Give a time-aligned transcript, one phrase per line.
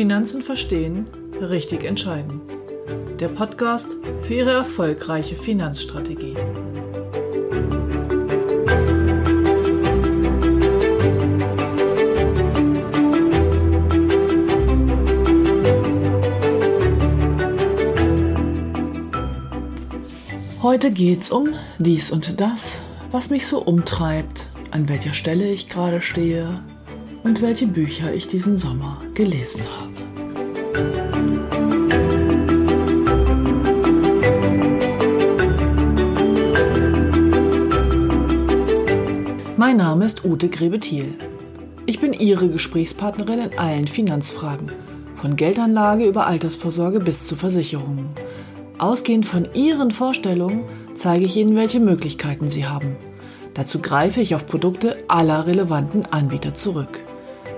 [0.00, 1.10] Finanzen verstehen,
[1.42, 2.40] richtig entscheiden.
[3.18, 6.36] Der Podcast für Ihre erfolgreiche Finanzstrategie.
[20.62, 22.78] Heute geht's um dies und das,
[23.10, 26.62] was mich so umtreibt, an welcher Stelle ich gerade stehe
[27.22, 29.99] und welche Bücher ich diesen Sommer gelesen habe.
[39.56, 41.14] Mein Name ist Ute Grebethiel.
[41.86, 44.72] Ich bin Ihre Gesprächspartnerin in allen Finanzfragen,
[45.16, 48.08] von Geldanlage über Altersvorsorge bis zu Versicherungen.
[48.78, 52.96] Ausgehend von Ihren Vorstellungen zeige ich Ihnen, welche Möglichkeiten Sie haben.
[53.54, 57.00] Dazu greife ich auf Produkte aller relevanten Anbieter zurück.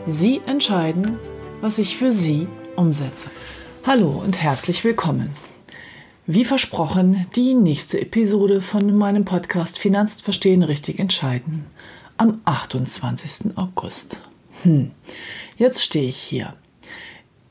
[0.07, 1.19] Sie entscheiden,
[1.61, 3.31] was ich für Sie umsetze.
[3.87, 5.31] Hallo und herzlich willkommen.
[6.27, 11.67] Wie versprochen, die nächste Episode von meinem Podcast Finanzen verstehen, richtig entscheiden
[12.17, 13.57] am 28.
[13.57, 14.21] August.
[14.63, 14.93] Hm,
[15.57, 16.55] jetzt stehe ich hier.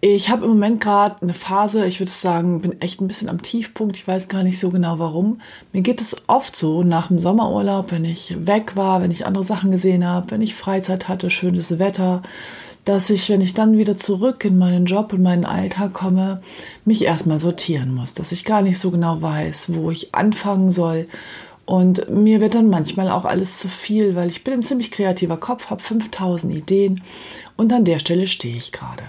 [0.04, 3.44] Ich habe im Moment gerade eine Phase, ich würde sagen, bin echt ein bisschen am
[3.44, 3.98] Tiefpunkt.
[3.98, 5.42] Ich weiß gar nicht so genau warum.
[5.74, 9.44] Mir geht es oft so nach dem Sommerurlaub, wenn ich weg war, wenn ich andere
[9.44, 12.24] Sachen gesehen habe, wenn ich Freizeit hatte, schönes Wetter,
[12.86, 16.42] dass ich, wenn ich dann wieder zurück in meinen Job und meinen Alltag komme,
[16.86, 21.08] mich erstmal sortieren muss, dass ich gar nicht so genau weiß, wo ich anfangen soll.
[21.66, 25.38] Und mir wird dann manchmal auch alles zu viel, weil ich bin ein ziemlich kreativer
[25.38, 27.02] Kopf, habe 5000 Ideen
[27.56, 29.04] und an der Stelle stehe ich gerade.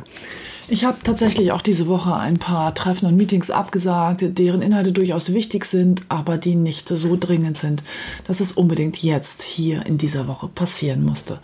[0.68, 5.32] Ich habe tatsächlich auch diese Woche ein paar Treffen und Meetings abgesagt, deren Inhalte durchaus
[5.32, 7.82] wichtig sind, aber die nicht so dringend sind,
[8.26, 11.40] dass es unbedingt jetzt hier in dieser Woche passieren musste.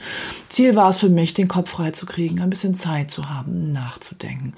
[0.48, 3.72] Ziel war es für mich, den Kopf frei zu kriegen, ein bisschen Zeit zu haben,
[3.72, 4.54] nachzudenken.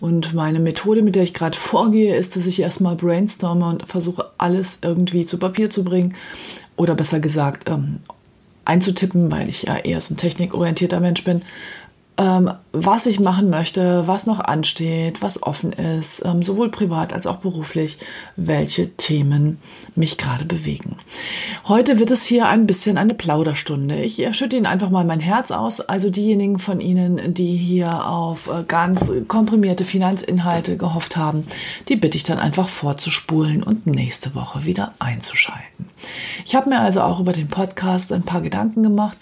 [0.00, 4.30] Und meine Methode, mit der ich gerade vorgehe, ist, dass ich erstmal brainstorme und versuche,
[4.38, 6.14] alles irgendwie zu Papier zu bringen.
[6.76, 7.98] Oder besser gesagt, ähm,
[8.64, 11.42] einzutippen, weil ich ja eher so ein technikorientierter Mensch bin
[12.16, 17.26] ähm, was ich machen möchte, was noch ansteht, was offen ist, ähm, sowohl privat als
[17.26, 17.98] auch beruflich,
[18.36, 19.58] welche Themen
[19.96, 20.96] mich gerade bewegen.
[21.66, 24.00] Heute wird es hier ein bisschen eine Plauderstunde.
[24.00, 25.80] Ich schütte Ihnen einfach mal mein Herz aus.
[25.80, 31.46] Also diejenigen von Ihnen, die hier auf äh, ganz komprimierte Finanzinhalte gehofft haben,
[31.88, 35.93] die bitte ich dann einfach vorzuspulen und nächste Woche wieder einzuschalten.
[36.44, 39.16] Ich habe mir also auch über den Podcast ein paar Gedanken gemacht.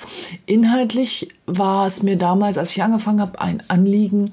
[0.47, 4.33] Inhaltlich war es mir damals, als ich angefangen habe, ein Anliegen,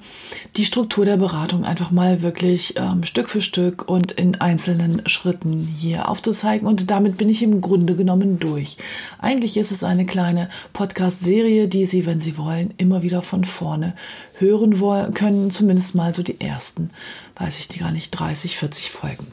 [0.57, 5.59] die Struktur der Beratung einfach mal wirklich ähm, Stück für Stück und in einzelnen Schritten
[5.77, 6.67] hier aufzuzeigen.
[6.67, 8.77] Und damit bin ich im Grunde genommen durch.
[9.19, 13.93] Eigentlich ist es eine kleine Podcast-Serie, die Sie, wenn Sie wollen, immer wieder von vorne
[14.39, 15.51] hören wollen, können.
[15.51, 16.89] Zumindest mal so die ersten,
[17.37, 19.27] weiß ich die gar nicht, 30, 40 Folgen.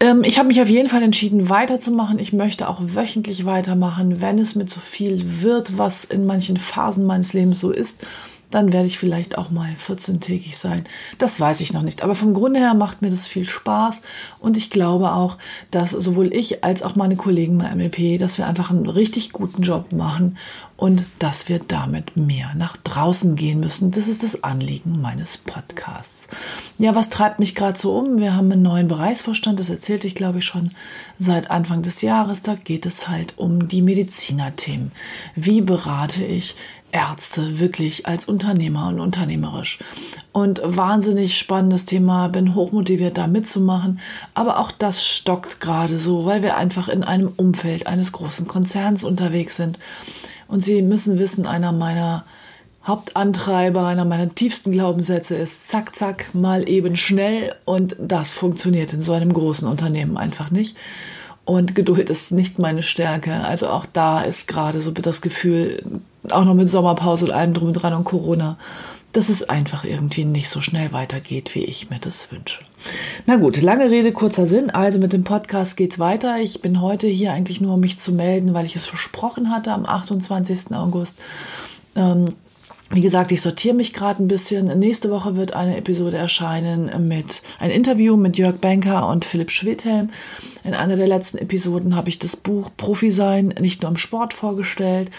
[0.00, 2.18] Ähm, ich habe mich auf jeden Fall entschieden, weiterzumachen.
[2.18, 7.06] Ich möchte auch wöchentlich weitermachen, wenn es mit so viel wird, was in manchen Phasen
[7.06, 8.06] meines Lebens so ist
[8.52, 10.84] dann werde ich vielleicht auch mal 14-tägig sein.
[11.18, 12.02] Das weiß ich noch nicht.
[12.04, 14.02] Aber vom Grunde her macht mir das viel Spaß.
[14.38, 15.38] Und ich glaube auch,
[15.70, 19.62] dass sowohl ich als auch meine Kollegen bei MLP, dass wir einfach einen richtig guten
[19.62, 20.36] Job machen
[20.82, 23.92] und dass wir damit mehr nach draußen gehen müssen.
[23.92, 26.26] Das ist das Anliegen meines Podcasts.
[26.76, 28.18] Ja, was treibt mich gerade so um?
[28.18, 30.72] Wir haben einen neuen Bereichsvorstand, das erzählte ich, glaube ich, schon
[31.20, 32.42] seit Anfang des Jahres.
[32.42, 34.90] Da geht es halt um die Medizinerthemen.
[35.36, 36.56] Wie berate ich
[36.90, 39.78] Ärzte wirklich als Unternehmer und unternehmerisch.
[40.32, 43.98] Und wahnsinnig spannendes Thema, bin hochmotiviert da mitzumachen.
[44.34, 49.04] Aber auch das stockt gerade so, weil wir einfach in einem Umfeld eines großen Konzerns
[49.04, 49.78] unterwegs sind.
[50.52, 52.26] Und Sie müssen wissen, einer meiner
[52.86, 57.54] Hauptantreiber, einer meiner tiefsten Glaubenssätze ist zack, zack, mal eben schnell.
[57.64, 60.76] Und das funktioniert in so einem großen Unternehmen einfach nicht.
[61.46, 63.32] Und Geduld ist nicht meine Stärke.
[63.32, 65.82] Also auch da ist gerade so das Gefühl,
[66.28, 68.58] auch noch mit Sommerpause und allem drum und dran und Corona,
[69.12, 72.60] dass es einfach irgendwie nicht so schnell weitergeht, wie ich mir das wünsche.
[73.26, 74.70] Na gut, lange Rede, kurzer Sinn.
[74.70, 76.40] Also mit dem Podcast geht's weiter.
[76.40, 79.72] Ich bin heute hier eigentlich nur, um mich zu melden, weil ich es versprochen hatte
[79.72, 80.74] am 28.
[80.74, 81.20] August.
[81.94, 82.26] Ähm,
[82.94, 84.78] wie gesagt, ich sortiere mich gerade ein bisschen.
[84.78, 90.10] Nächste Woche wird eine Episode erscheinen mit ein Interview mit Jörg Benker und Philipp Schwedhelm.
[90.62, 94.34] In einer der letzten Episoden habe ich das Buch Profi sein nicht nur im Sport
[94.34, 95.10] vorgestellt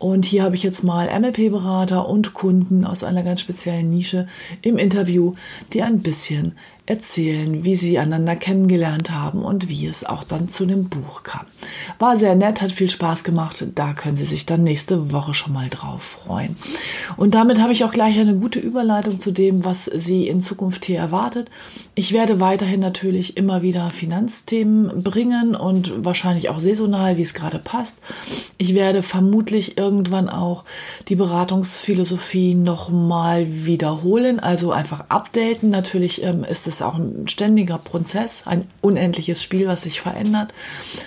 [0.00, 4.26] Und hier habe ich jetzt mal MLP-Berater und Kunden aus einer ganz speziellen Nische
[4.62, 5.34] im Interview,
[5.74, 6.56] die ein bisschen
[6.90, 11.46] erzählen, wie sie einander kennengelernt haben und wie es auch dann zu dem Buch kam.
[12.00, 13.64] War sehr nett, hat viel Spaß gemacht.
[13.76, 16.56] Da können Sie sich dann nächste Woche schon mal drauf freuen.
[17.16, 20.84] Und damit habe ich auch gleich eine gute Überleitung zu dem, was Sie in Zukunft
[20.84, 21.48] hier erwartet.
[21.94, 27.60] Ich werde weiterhin natürlich immer wieder Finanzthemen bringen und wahrscheinlich auch saisonal, wie es gerade
[27.60, 27.98] passt.
[28.58, 30.64] Ich werde vermutlich irgendwann auch
[31.08, 35.70] die Beratungsphilosophie nochmal wiederholen, also einfach updaten.
[35.70, 40.54] Natürlich ähm, ist es auch ein ständiger Prozess, ein unendliches Spiel, was sich verändert,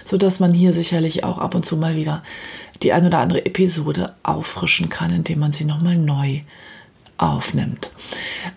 [0.03, 2.23] so dass man hier sicherlich auch ab und zu mal wieder
[2.81, 6.41] die ein oder andere Episode auffrischen kann, indem man sie nochmal neu
[7.17, 7.91] aufnimmt.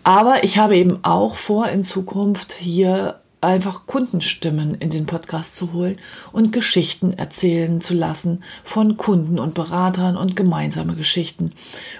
[0.02, 5.72] Aber ich habe eben auch vor, in Zukunft hier einfach Kundenstimmen in den Podcast zu
[5.72, 5.98] holen
[6.32, 11.52] und Geschichten erzählen zu lassen von Kunden und Beratern und gemeinsame Geschichten,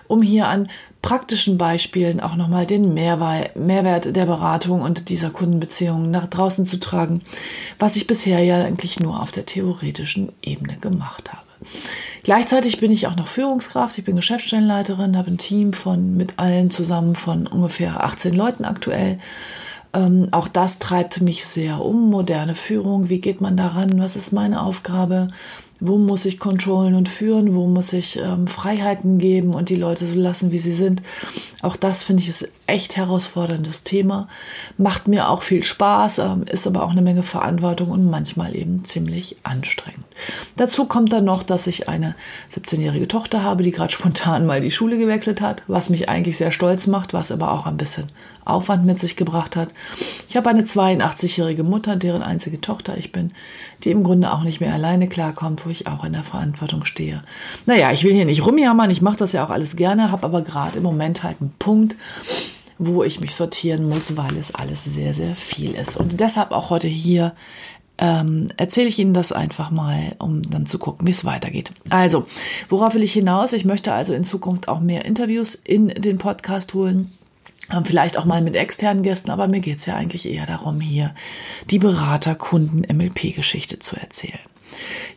[0.08, 0.68] um hier an
[1.02, 7.22] praktischen Beispielen auch nochmal den Mehrwert der Beratung und dieser Kundenbeziehungen nach draußen zu tragen,
[7.78, 11.46] was ich bisher ja eigentlich nur auf der theoretischen Ebene gemacht habe.
[12.24, 13.96] Gleichzeitig bin ich auch noch Führungskraft.
[13.98, 19.20] Ich bin Geschäftsstellenleiterin, habe ein Team von mit allen zusammen von ungefähr 18 Leuten aktuell.
[19.96, 22.10] Ähm, auch das treibt mich sehr um.
[22.10, 23.08] Moderne Führung.
[23.08, 23.98] Wie geht man daran?
[23.98, 25.28] Was ist meine Aufgabe?
[25.78, 27.54] Wo muss ich kontrollen und führen?
[27.54, 31.02] Wo muss ich ähm, Freiheiten geben und die Leute so lassen, wie sie sind?
[31.62, 34.28] Auch das finde ich ist echt herausforderndes Thema.
[34.78, 38.84] Macht mir auch viel Spaß, ähm, ist aber auch eine Menge Verantwortung und manchmal eben
[38.84, 40.04] ziemlich anstrengend.
[40.56, 42.14] Dazu kommt dann noch, dass ich eine
[42.54, 46.52] 17-jährige Tochter habe, die gerade spontan mal die Schule gewechselt hat, was mich eigentlich sehr
[46.52, 48.08] stolz macht, was aber auch ein bisschen
[48.46, 49.68] Aufwand mit sich gebracht hat.
[50.28, 53.32] Ich habe eine 82-jährige Mutter, deren einzige Tochter ich bin,
[53.84, 57.22] die im Grunde auch nicht mehr alleine klarkommt, wo ich auch in der Verantwortung stehe.
[57.66, 60.42] Naja, ich will hier nicht rumjammern, ich mache das ja auch alles gerne, habe aber
[60.42, 61.96] gerade im Moment halt einen Punkt,
[62.78, 65.96] wo ich mich sortieren muss, weil es alles sehr, sehr viel ist.
[65.96, 67.32] Und deshalb auch heute hier
[67.98, 71.70] ähm, erzähle ich Ihnen das einfach mal, um dann zu gucken, wie es weitergeht.
[71.88, 72.26] Also,
[72.68, 73.52] worauf will ich hinaus?
[73.52, 77.10] Ich möchte also in Zukunft auch mehr Interviews in den Podcast holen.
[77.72, 80.80] Ähm, vielleicht auch mal mit externen Gästen, aber mir geht es ja eigentlich eher darum,
[80.80, 81.14] hier
[81.70, 84.38] die Berater-Kunden-MLP-Geschichte zu erzählen.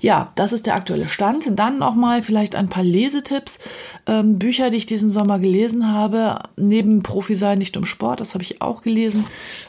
[0.01, 1.45] Ja, das ist der aktuelle Stand.
[1.59, 3.59] Dann noch mal vielleicht ein paar Lesetipps.
[4.07, 8.33] Ähm, Bücher, die ich diesen Sommer gelesen habe, neben Profi sein nicht um Sport, das
[8.33, 9.25] habe ich auch gelesen,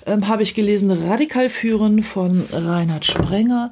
[0.06, 3.71] ähm, habe ich gelesen Radikal führen von Reinhard Sprenger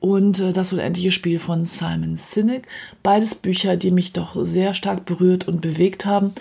[0.00, 2.66] und äh, Das unendliche Spiel von Simon Sinek.
[3.02, 6.32] Beides Bücher, die mich doch sehr stark berührt und bewegt haben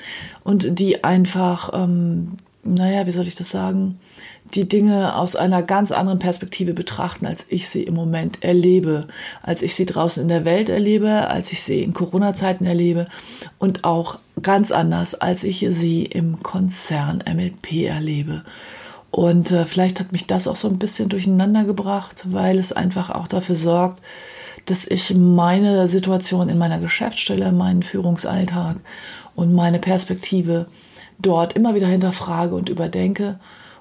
[0.44, 4.00] und die einfach, ähm, naja, wie soll ich das sagen,
[4.54, 9.08] die Dinge aus einer ganz anderen Perspektive betrachten, als ich sie im Moment erlebe,
[9.42, 13.08] als ich sie draußen in der Welt erlebe, als ich sie in Corona-Zeiten erlebe
[13.60, 18.44] und auch ganz anders, als ich sie im Konzern MLP erlebe.
[19.12, 23.10] Und äh, vielleicht hat mich das auch so ein bisschen durcheinander gebracht, weil es einfach
[23.10, 24.02] auch dafür sorgt,
[24.66, 28.78] dass ich meine Situation in meiner Geschäftsstelle, meinen Führungsalltag
[29.36, 30.68] und meine Perspektive
[31.20, 33.40] dort immer wieder hinterfrage und überdenke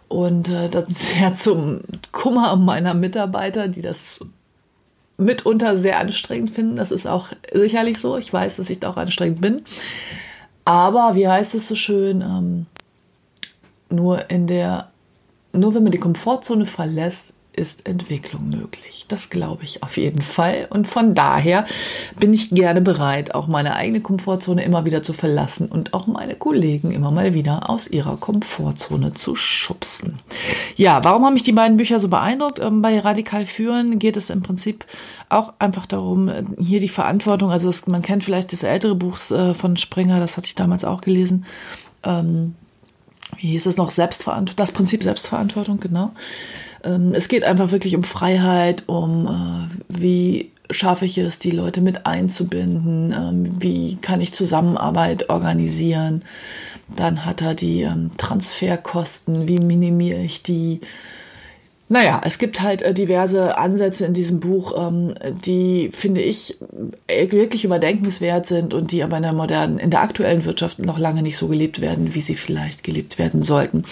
[0.08, 1.80] und äh, das sehr zum
[2.12, 4.20] Kummer meiner Mitarbeiter, die das
[5.16, 6.76] mitunter sehr anstrengend finden.
[6.76, 8.16] Das ist auch sicherlich so.
[8.16, 9.62] Ich weiß, dass ich da auch anstrengend bin.
[10.64, 12.20] Aber wie heißt es so schön?
[12.20, 12.66] Ähm,
[13.90, 14.90] nur in der,
[15.52, 19.04] nur wenn man die Komfortzone verlässt, ist Entwicklung möglich.
[19.08, 20.68] Das glaube ich auf jeden Fall.
[20.70, 21.66] Und von daher
[22.18, 26.36] bin ich gerne bereit, auch meine eigene Komfortzone immer wieder zu verlassen und auch meine
[26.36, 30.20] Kollegen immer mal wieder aus ihrer Komfortzone zu schubsen.
[30.76, 32.60] Ja, warum haben mich die beiden Bücher so beeindruckt?
[32.60, 34.86] Ähm, bei Radikal Führen geht es im Prinzip
[35.28, 39.52] auch einfach darum, hier die Verantwortung, also das, man kennt vielleicht das ältere Buch äh,
[39.52, 41.44] von Springer, das hatte ich damals auch gelesen.
[42.04, 42.54] Ähm,
[43.38, 43.90] wie hieß es noch?
[43.90, 46.12] Selbstverantwortung, das Prinzip Selbstverantwortung, genau.
[46.84, 51.80] Ähm, es geht einfach wirklich um Freiheit, um äh, wie schaffe ich es, die Leute
[51.80, 56.22] mit einzubinden, ähm, wie kann ich Zusammenarbeit organisieren.
[56.94, 60.80] Dann hat er die ähm, Transferkosten, wie minimiere ich die,
[61.90, 65.14] naja, es gibt halt äh, diverse Ansätze in diesem Buch, ähm,
[65.46, 66.58] die, finde ich,
[67.06, 70.98] äh, wirklich überdenkenswert sind und die aber in der modernen, in der aktuellen Wirtschaft noch
[70.98, 73.84] lange nicht so gelebt werden, wie sie vielleicht gelebt werden sollten.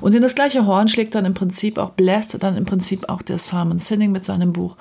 [0.00, 3.20] Und in das gleiche Horn schlägt dann im Prinzip auch, bläst dann im Prinzip auch
[3.20, 4.76] der Simon Sinning mit seinem Buch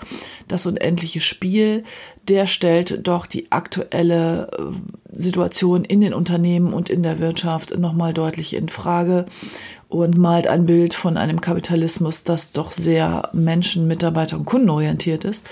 [0.47, 1.83] Das unendliche Spiel.
[2.27, 8.13] Der stellt doch die aktuelle äh, Situation in den Unternehmen und in der Wirtschaft nochmal
[8.13, 9.25] deutlich in Frage
[9.91, 15.45] und malt ein Bild von einem Kapitalismus, das doch sehr Menschen-, Mitarbeiter- und Kundenorientiert ist.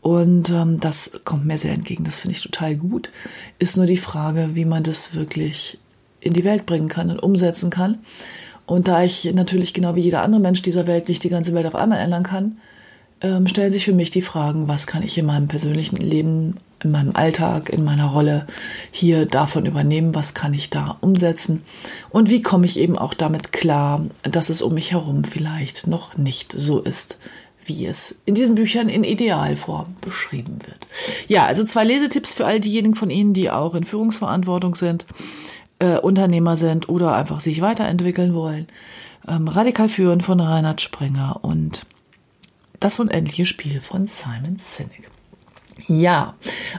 [0.00, 2.02] Und ähm, das kommt mir sehr entgegen.
[2.02, 3.10] Das finde ich total gut.
[3.58, 5.78] Ist nur die Frage, wie man das wirklich
[6.20, 7.98] in die Welt bringen kann und umsetzen kann.
[8.64, 11.66] Und da ich natürlich genau wie jeder andere Mensch dieser Welt nicht die ganze Welt
[11.66, 12.56] auf einmal ändern kann,
[13.20, 16.90] ähm, stellen sich für mich die Fragen, was kann ich in meinem persönlichen Leben, in
[16.90, 18.46] meinem Alltag, in meiner Rolle
[18.90, 21.62] hier davon übernehmen, was kann ich da umsetzen
[22.10, 26.16] und wie komme ich eben auch damit klar, dass es um mich herum vielleicht noch
[26.16, 27.18] nicht so ist,
[27.64, 30.86] wie es in diesen Büchern in Idealform beschrieben wird.
[31.28, 35.06] Ja, also zwei Lesetipps für all diejenigen von Ihnen, die auch in Führungsverantwortung sind,
[35.78, 38.66] äh, Unternehmer sind oder einfach sich weiterentwickeln wollen.
[39.26, 41.86] Ähm, Radikal führen von Reinhard Sprenger und
[42.80, 45.10] das unendliche Spiel von Simon Sinek.
[45.86, 46.34] Ja,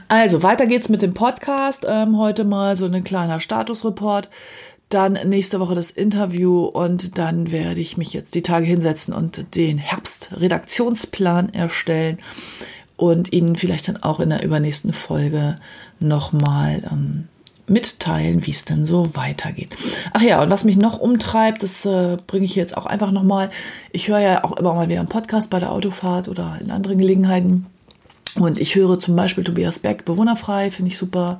[0.08, 1.86] also weiter geht's mit dem Podcast.
[1.88, 4.30] Ähm, heute mal so ein kleiner Statusreport
[4.88, 9.56] dann nächste Woche das Interview und dann werde ich mich jetzt die Tage hinsetzen und
[9.56, 12.18] den Herbstredaktionsplan erstellen
[12.96, 15.56] und Ihnen vielleicht dann auch in der übernächsten Folge
[15.98, 17.28] nochmal ähm,
[17.68, 19.76] mitteilen, wie es denn so weitergeht.
[20.12, 23.50] Ach ja, und was mich noch umtreibt, das äh, bringe ich jetzt auch einfach nochmal.
[23.92, 26.98] Ich höre ja auch immer mal wieder einen Podcast bei der Autofahrt oder in anderen
[26.98, 27.66] Gelegenheiten.
[28.38, 31.38] Und ich höre zum Beispiel Tobias Beck, Bewohnerfrei, finde ich super.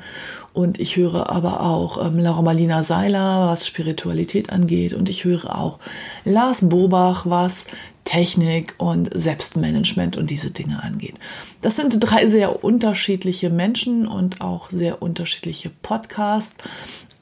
[0.57, 4.95] Und ich höre aber auch ähm, Laura Marlina Seiler, was Spiritualität angeht.
[4.95, 5.79] Und ich höre auch
[6.25, 7.67] Lars Bobach, was
[8.05, 11.17] Technik und Selbstmanagement und diese Dinge angeht.
[11.61, 16.57] Das sind drei sehr unterschiedliche Menschen und auch sehr unterschiedliche Podcasts.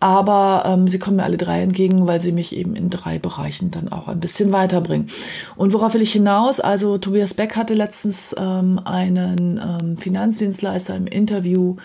[0.05, 3.71] Aber ähm, sie kommen mir alle drei entgegen, weil sie mich eben in drei Bereichen
[3.71, 5.09] dann auch ein bisschen weiterbringen.
[5.57, 6.61] Und worauf will ich hinaus?
[6.61, 11.77] Also Tobias Beck hatte letztens ähm, einen ähm, Finanzdienstleister im Interview,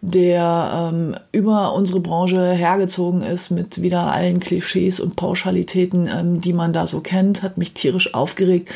[0.00, 6.52] der ähm, über unsere Branche hergezogen ist mit wieder allen Klischees und Pauschalitäten, ähm, die
[6.52, 8.70] man da so kennt, hat mich tierisch aufgeregt.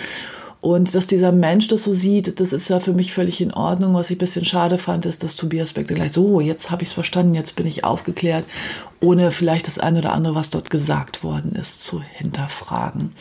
[0.61, 3.95] Und dass dieser Mensch das so sieht, das ist ja für mich völlig in Ordnung.
[3.95, 6.91] Was ich ein bisschen schade fand, ist, dass Tobias Beck gleich so, jetzt habe ich
[6.91, 8.45] es verstanden, jetzt bin ich aufgeklärt,
[9.01, 13.13] ohne vielleicht das eine oder andere, was dort gesagt worden ist, zu hinterfragen.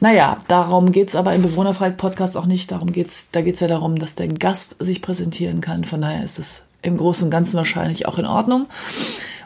[0.00, 2.70] Naja, darum geht's aber im Bewohnerfreiheit-Podcast auch nicht.
[2.70, 5.84] Darum geht's, da geht's ja darum, dass der Gast sich präsentieren kann.
[5.84, 8.66] Von daher ist es im Großen und Ganzen wahrscheinlich auch in Ordnung.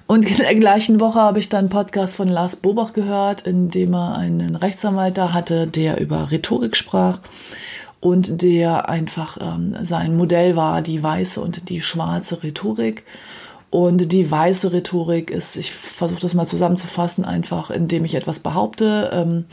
[0.06, 3.70] Und in der gleichen Woche habe ich dann einen Podcast von Lars Bobach gehört, in
[3.70, 7.18] dem er einen Rechtsanwalt da hatte, der über Rhetorik sprach
[8.00, 13.04] und der einfach ähm, sein Modell war, die weiße und die schwarze Rhetorik.
[13.70, 19.10] Und die weiße Rhetorik ist, ich versuche das mal zusammenzufassen, einfach indem ich etwas behaupte,
[19.12, 19.44] ähm,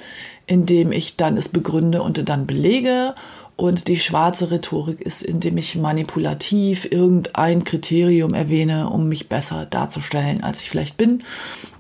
[0.47, 3.13] indem ich dann es begründe und dann belege.
[3.57, 10.43] Und die schwarze Rhetorik ist, indem ich manipulativ irgendein Kriterium erwähne, um mich besser darzustellen,
[10.43, 11.23] als ich vielleicht bin.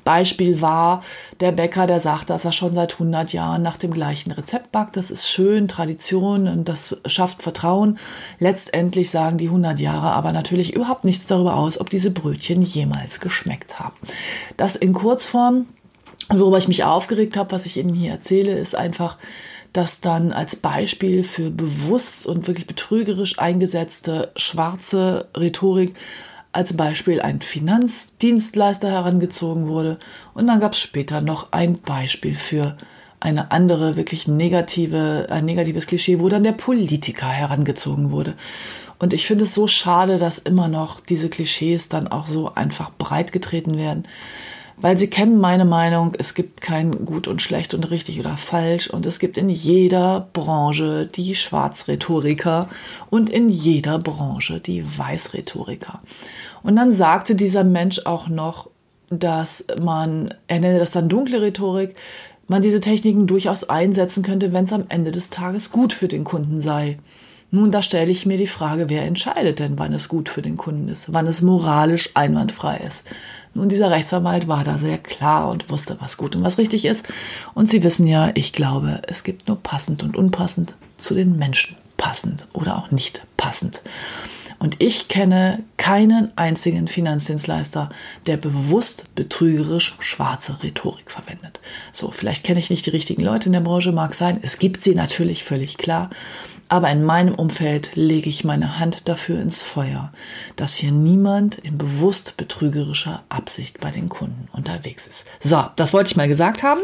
[0.05, 1.03] Beispiel war
[1.41, 4.95] der Bäcker, der sagt, dass er schon seit 100 Jahren nach dem gleichen Rezept backt.
[4.95, 7.97] Das ist schön, Tradition und das schafft Vertrauen.
[8.39, 13.19] Letztendlich sagen die 100 Jahre aber natürlich überhaupt nichts darüber aus, ob diese Brötchen jemals
[13.19, 13.95] geschmeckt haben.
[14.55, 15.65] Das in Kurzform.
[16.29, 19.19] Worüber ich mich aufgeregt habe, was ich Ihnen hier erzähle, ist einfach,
[19.75, 25.95] dass dann als Beispiel für bewusst und wirklich betrügerisch eingesetzte schwarze Rhetorik
[26.53, 29.97] als Beispiel ein Finanzdienstleister herangezogen wurde.
[30.33, 32.77] Und dann gab es später noch ein Beispiel für
[33.19, 38.35] eine andere, wirklich negative, ein negatives Klischee, wo dann der Politiker herangezogen wurde.
[38.97, 42.91] Und ich finde es so schade, dass immer noch diese Klischees dann auch so einfach
[42.97, 44.05] breitgetreten werden
[44.77, 48.89] weil sie kennen meine Meinung, es gibt kein gut und schlecht und richtig oder falsch
[48.89, 52.67] und es gibt in jeder Branche die Schwarzrhetoriker
[53.09, 56.01] und in jeder Branche die Weißrhetoriker.
[56.63, 58.69] Und dann sagte dieser Mensch auch noch,
[59.09, 61.95] dass man, er nenne das dann dunkle Rhetorik,
[62.47, 66.23] man diese Techniken durchaus einsetzen könnte, wenn es am Ende des Tages gut für den
[66.23, 66.99] Kunden sei.
[67.55, 70.57] Nun, da stelle ich mir die Frage, wer entscheidet denn, wann es gut für den
[70.57, 73.01] Kunden ist, wann es moralisch einwandfrei ist.
[73.53, 77.05] Nun, dieser Rechtsanwalt war da sehr klar und wusste, was gut und was richtig ist.
[77.53, 81.77] Und Sie wissen ja, ich glaube, es gibt nur passend und unpassend zu den Menschen
[81.95, 83.81] passend oder auch nicht passend.
[84.59, 87.89] Und ich kenne keinen einzigen Finanzdienstleister,
[88.25, 91.61] der bewusst betrügerisch schwarze Rhetorik verwendet.
[91.93, 94.39] So, vielleicht kenne ich nicht die richtigen Leute in der Branche, mag sein.
[94.41, 96.09] Es gibt sie natürlich völlig klar.
[96.67, 100.11] Aber in meinem Umfeld lege ich meine Hand dafür ins Feuer,
[100.55, 105.25] dass hier niemand in bewusst betrügerischer Absicht bei den Kunden unterwegs ist.
[105.39, 106.81] So, das wollte ich mal gesagt haben.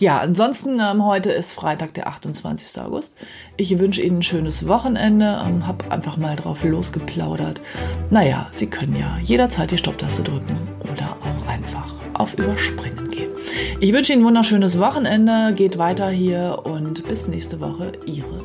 [0.00, 2.80] Ja, ansonsten ähm, heute ist Freitag, der 28.
[2.82, 3.14] August.
[3.56, 5.40] Ich wünsche Ihnen ein schönes Wochenende.
[5.46, 7.60] Ähm, hab einfach mal drauf losgeplaudert.
[8.10, 10.56] Naja, Sie können ja jederzeit die Stopptaste drücken
[10.92, 13.30] oder auch einfach auf Überspringen gehen.
[13.78, 15.54] Ich wünsche Ihnen ein wunderschönes Wochenende.
[15.54, 17.92] Geht weiter hier und bis nächste Woche.
[18.06, 18.42] Ihre。